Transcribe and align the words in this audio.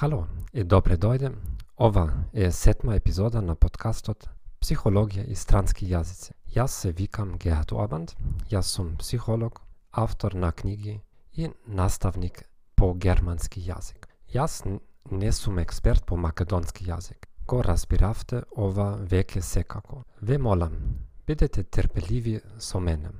Хало 0.00 0.22
и 0.56 0.62
добре 0.64 0.96
дојде. 0.96 1.28
Ова 1.76 2.24
е 2.32 2.46
сетма 2.50 2.94
епизода 2.96 3.42
на 3.44 3.52
подкастот 3.54 4.30
Психологија 4.64 5.26
и 5.28 5.36
странски 5.36 5.84
јазици. 5.90 6.32
Јас 6.54 6.72
се 6.80 6.92
викам 6.96 7.34
Геат 7.36 7.74
Обанд, 7.76 8.14
јас 8.48 8.72
сум 8.72 8.94
психолог, 8.96 9.60
автор 9.92 10.32
на 10.32 10.52
книги 10.52 11.02
и 11.36 11.50
наставник 11.66 12.48
по 12.76 12.94
германски 12.94 13.60
јазик. 13.60 14.08
Јас 14.32 14.64
не 15.10 15.32
сум 15.32 15.58
експерт 15.58 16.06
по 16.06 16.16
македонски 16.16 16.88
јазик. 16.88 17.28
Го 17.46 17.60
разбиравте 17.60 18.44
ова 18.56 18.96
веќе 19.04 19.44
секако. 19.44 20.04
Ве 20.22 20.38
молам, 20.38 20.80
бидете 21.26 21.62
терпеливи 21.62 22.40
со 22.58 22.80
мене. 22.80 23.12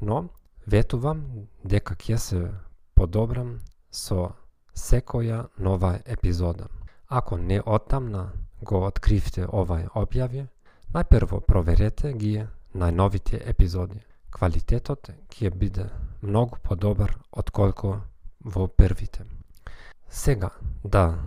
Но, 0.00 0.30
ветувам 0.66 1.48
дека 1.62 1.94
ќе 1.94 2.16
се 2.16 2.52
подобрам 2.94 3.58
со 3.90 4.32
секоја 4.74 5.46
нова 5.58 5.98
епизода. 6.06 6.68
Ако 7.08 7.36
не 7.38 7.60
оттамна 7.66 8.32
го 8.62 8.86
откривте 8.86 9.46
овај 9.46 9.88
објави, 9.94 10.46
најпрво 10.94 11.40
проверете 11.40 12.12
ги 12.12 12.46
најновите 12.74 13.40
епизоди. 13.48 14.00
Квалитетот 14.30 15.10
ќе 15.28 15.50
биде 15.50 15.90
многу 16.22 16.58
подобар 16.62 17.18
отколку 17.32 18.00
во 18.44 18.66
првите. 18.68 19.24
Сега 20.08 20.50
да 20.84 21.18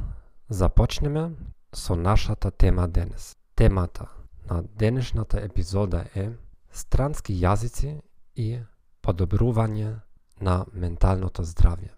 започнеме 0.49 1.31
со 1.73 1.95
нашата 1.95 2.51
тема 2.51 2.87
денес. 2.87 3.35
Темата 3.55 4.07
на 4.49 4.63
денешната 4.63 5.39
епизода 5.41 6.05
е 6.15 6.29
странски 6.71 7.33
јазици 7.33 8.01
и 8.35 8.59
подобрување 9.01 9.99
на 10.41 10.65
менталното 10.73 11.43
здравје. 11.43 11.89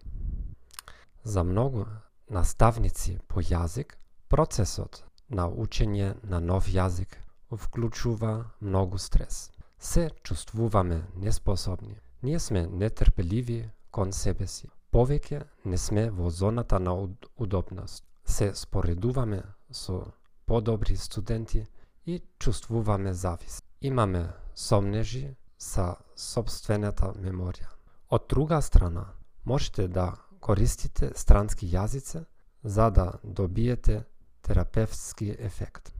За 1.24 1.44
многу 1.44 1.86
наставници 2.30 3.18
по 3.28 3.40
јазик, 3.40 3.96
процесот 4.28 5.04
на 5.28 5.48
учење 5.48 6.14
на 6.22 6.40
нов 6.40 6.68
јазик 6.68 7.18
вклучува 7.50 8.50
многу 8.60 8.98
стрес. 8.98 9.50
Се 9.78 10.10
чувствуваме 10.22 11.02
неспособни. 11.16 11.96
Ние 12.22 12.38
сме 12.38 12.66
нетрпеливи 12.66 13.70
кон 13.90 14.12
себе 14.12 14.46
си. 14.46 14.68
Повеќе 14.92 15.42
не 15.64 15.78
сме 15.78 16.10
во 16.10 16.30
зоната 16.30 16.78
на 16.78 16.94
удобност. 17.36 18.04
Се 18.24 18.54
споредуваме 18.54 19.42
со 19.70 20.12
подобри 20.46 20.96
студенти 20.96 21.66
и 22.06 22.22
чувствуваме 22.38 23.12
завис. 23.12 23.62
Имаме 23.80 24.28
сомнежи 24.54 25.36
са 25.58 25.94
собствената 26.16 27.12
меморија. 27.14 27.68
Од 28.10 28.24
друга 28.28 28.62
страна, 28.62 29.04
можете 29.44 29.88
да 29.88 30.14
користите 30.48 31.10
странски 31.14 31.66
јазици 31.68 32.22
за 32.64 32.90
да 32.90 33.12
добиете 33.24 34.04
терапевтски 34.42 35.36
ефект. 35.38 35.92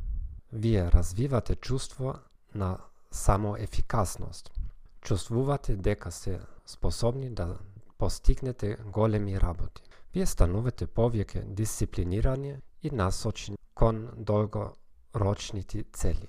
Вие 0.52 0.90
развивате 0.92 1.55
чувство 1.55 2.14
на 2.55 2.78
самоефикасност. 3.10 4.50
Чувствувате 5.00 5.77
дека 5.77 6.12
се 6.12 6.40
способни 6.67 7.30
да 7.30 7.58
постигнете 7.98 8.77
големи 8.92 9.40
работи. 9.40 9.83
Вие 10.14 10.27
станувате 10.27 10.86
повеќе 10.86 11.44
дисциплинирани 11.44 12.56
и 12.83 12.90
насочени 12.90 13.58
кон 13.74 14.08
долгорочните 14.17 15.84
цели. 15.92 16.28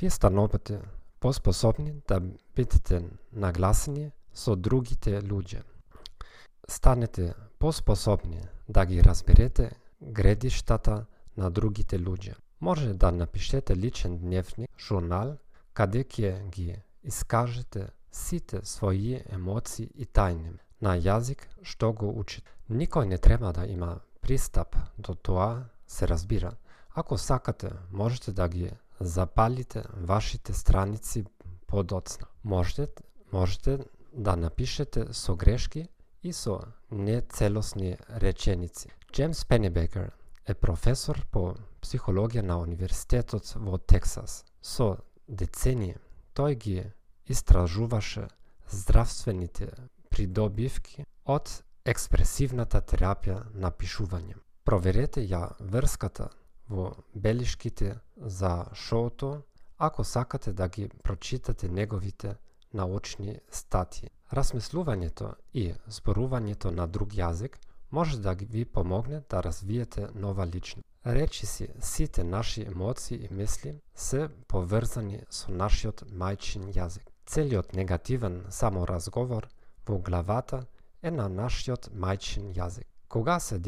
Вие 0.00 0.10
станувате 0.10 0.80
поспособни 1.20 1.94
да 2.08 2.20
бидете 2.56 3.04
нагласени 3.32 4.10
со 4.34 4.56
другите 4.56 5.20
луѓе 5.22 5.62
станете 6.68 7.34
поспособни 7.58 8.40
да 8.68 8.86
ги 8.86 9.02
разберете 9.02 9.70
гредиштата 10.02 11.06
на 11.36 11.50
другите 11.50 11.98
луѓе. 11.98 12.34
Може 12.60 12.94
да 12.94 13.12
напишете 13.12 13.76
личен 13.76 14.18
дневник, 14.18 14.70
журнал, 14.78 15.36
каде 15.72 16.04
ќе 16.04 16.48
ги 16.50 16.82
искажете 17.02 17.88
сите 18.12 18.60
своји 18.60 19.22
емоции 19.32 19.88
и 19.94 20.04
тајни 20.04 20.58
на 20.80 20.96
јазик 20.96 21.46
што 21.62 21.92
го 21.92 22.10
учите. 22.20 22.50
Никој 22.70 23.04
не 23.04 23.18
треба 23.18 23.52
да 23.52 23.66
има 23.66 24.00
пристап 24.20 24.76
до 24.98 25.14
тоа, 25.14 25.64
се 25.86 26.08
разбира. 26.08 26.52
Ако 26.94 27.18
сакате, 27.18 27.70
можете 27.92 28.32
да 28.32 28.48
ги 28.48 28.70
запалите 29.00 29.82
вашите 29.96 30.52
страници 30.52 31.24
подоцна. 31.66 32.26
Можете, 32.44 32.88
можете 33.32 33.78
да 34.12 34.36
напишете 34.36 35.12
со 35.12 35.36
грешки 35.36 35.88
и 36.22 36.32
со 36.32 36.60
нецелосни 36.90 37.96
реченици. 38.08 38.90
Джеймс 39.12 39.44
Пенебекер 39.44 40.12
е 40.46 40.54
професор 40.54 41.26
по 41.30 41.54
психологија 41.82 42.42
на 42.42 42.58
Универзитетот 42.60 43.54
во 43.56 43.78
Тексас. 43.78 44.44
Со 44.62 44.98
децении 45.28 45.96
тој 46.34 46.54
ги 46.54 46.92
истражуваше 47.26 48.28
здравствените 48.70 49.70
придобивки 50.10 51.06
од 51.24 51.50
експресивната 51.84 52.80
терапија 52.80 53.42
на 53.54 53.70
пишување. 53.70 54.36
Проверете 54.64 55.24
ја 55.24 55.48
врската 55.60 56.30
во 56.68 56.92
белишките 57.14 57.96
за 58.16 58.66
шоуто 58.74 59.42
ако 59.78 60.04
сакате 60.04 60.52
да 60.52 60.68
ги 60.68 60.88
прочитате 61.02 61.68
неговите 61.68 62.36
научни 62.72 63.40
статии. 63.50 64.10
Размислувањето 64.32 65.32
и 65.52 65.72
зборувањето 65.88 66.70
на 66.70 66.86
друг 66.86 67.08
јазик 67.18 67.56
може 67.90 68.20
да 68.20 68.32
ви 68.32 68.64
помогне 68.64 69.22
да 69.30 69.42
развиете 69.42 70.08
нова 70.14 70.46
личност. 70.46 70.86
Речи 71.06 71.46
си, 71.46 71.68
сите 71.80 72.24
наши 72.24 72.62
емоции 72.62 73.24
и 73.24 73.34
мисли 73.34 73.80
се 73.94 74.28
поврзани 74.48 75.20
со 75.30 75.50
нашиот 75.50 76.04
мајчин 76.12 76.70
јазик. 76.70 77.10
Целиот 77.26 77.74
негативен 77.74 78.44
саморазговор 78.50 79.48
во 79.88 79.98
главата 79.98 80.66
е 81.02 81.10
на 81.10 81.28
нашиот 81.28 81.90
мајчин 81.90 82.54
јазик. 82.54 82.86
Кога 83.08 83.40
се 83.40 83.58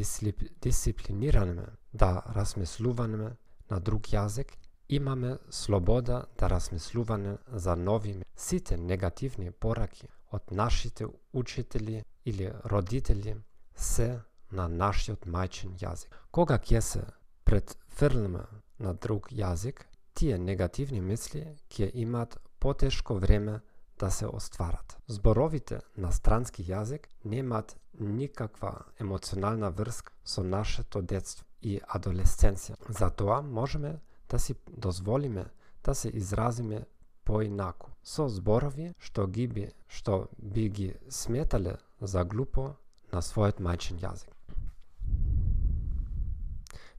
дисциплинираме 0.60 1.66
да 1.94 2.22
размислуваме 2.36 3.36
на 3.70 3.80
друг 3.80 4.02
јазик, 4.02 4.54
имаме 4.88 5.38
слобода 5.50 6.24
да 6.38 6.50
размислуваме 6.50 7.38
за 7.52 7.76
нови 7.76 8.22
сите 8.36 8.76
негативни 8.76 9.50
пораки 9.50 10.08
од 10.32 10.50
нашите 10.50 11.06
учители 11.32 12.02
или 12.24 12.52
родители 12.64 13.36
се 13.74 14.20
на 14.52 14.68
нашиот 14.68 15.26
мајчин 15.26 15.76
јазик. 15.80 16.12
Кога 16.30 16.58
ќе 16.58 16.80
се 16.80 17.02
предфрлиме 17.44 18.44
на 18.78 18.94
друг 18.94 19.32
јазик, 19.32 19.86
тие 20.14 20.38
негативни 20.38 21.00
мисли 21.00 21.44
ќе 21.70 21.90
имаат 21.94 22.38
потешко 22.58 23.14
време 23.14 23.60
да 23.98 24.10
се 24.10 24.26
остварат. 24.26 24.96
Зборовите 25.06 25.80
на 25.96 26.12
странски 26.12 26.64
јазик 26.64 27.08
немаат 27.24 27.76
никаква 28.00 28.84
емоционална 29.00 29.70
врска 29.70 30.12
со 30.24 30.42
нашето 30.42 31.02
детство 31.02 31.44
и 31.62 31.80
адолесценција. 31.88 32.76
Затоа 32.88 33.42
можеме 33.42 34.00
да 34.28 34.38
си 34.38 34.54
дозволиме 34.68 35.44
да 35.84 35.94
се 35.94 36.08
изразиме 36.08 36.84
поинаку, 37.24 37.90
со 38.02 38.28
зборови 38.28 38.92
што 38.98 39.26
ги 39.26 39.46
би, 39.46 39.70
што 39.88 40.28
би 40.38 40.68
ги 40.68 40.94
сметале 41.08 41.78
за 42.00 42.24
глупо 42.24 42.76
на 43.12 43.20
својот 43.20 43.60
мајчин 43.60 44.00
јазик. 44.02 44.32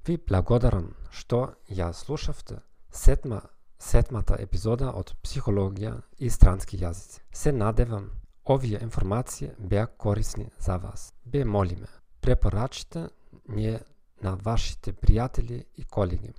Ви 0.08 0.18
благодарам 0.18 0.94
што 1.12 1.56
ја 1.70 1.94
слушавте 1.94 2.60
седма, 2.92 3.42
седмата 3.80 4.36
епизода 4.40 4.92
од 4.92 5.14
Психологија 5.24 6.02
и 6.20 6.30
странски 6.30 6.78
јазици. 6.78 7.22
Се 7.32 7.52
надевам 7.52 8.10
овие 8.46 8.80
информации 8.82 9.52
беа 9.60 9.88
корисни 9.88 10.50
за 10.60 10.78
вас. 10.78 11.14
Бе 11.26 11.46
молиме, 11.46 11.88
препорачите 12.22 13.08
ние 13.48 13.80
на 14.22 14.36
вашите 14.36 14.94
пријатели 14.94 15.66
и 15.78 15.84
колеги. 15.84 16.34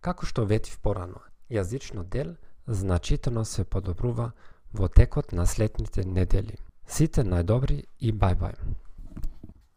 Како 0.00 0.26
што 0.26 0.46
ветив 0.46 0.78
порано, 0.82 1.20
јазично 1.50 2.04
дел 2.04 2.36
значително 2.70 3.44
се 3.44 3.64
подобрува 3.64 4.30
во 4.72 4.88
текот 4.88 5.32
на 5.32 5.46
следните 5.46 6.04
недели. 6.04 6.56
Сите 6.86 7.22
најдобри 7.22 7.84
и 8.00 8.12
бај-бај. 8.12 8.54